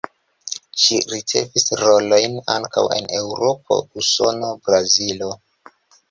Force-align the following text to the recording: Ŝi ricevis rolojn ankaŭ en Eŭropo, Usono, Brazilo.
Ŝi 0.83 0.95
ricevis 1.09 1.65
rolojn 1.81 2.37
ankaŭ 2.53 2.83
en 2.95 3.09
Eŭropo, 3.17 3.77
Usono, 4.03 4.49
Brazilo. 4.71 5.29